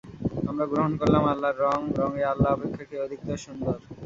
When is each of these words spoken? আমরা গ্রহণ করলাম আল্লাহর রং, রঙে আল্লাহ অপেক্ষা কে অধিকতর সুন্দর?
আমরা 0.49 0.65
গ্রহণ 0.71 0.91
করলাম 0.99 1.23
আল্লাহর 1.25 1.57
রং, 1.63 1.79
রঙে 1.99 2.23
আল্লাহ 2.23 2.49
অপেক্ষা 2.53 2.83
কে 2.89 2.95
অধিকতর 3.05 3.37
সুন্দর? 3.45 3.77